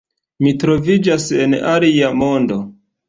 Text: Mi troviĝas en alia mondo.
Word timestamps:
Mi 0.45 0.53
troviĝas 0.63 1.27
en 1.43 1.53
alia 1.75 2.13
mondo. 2.23 2.59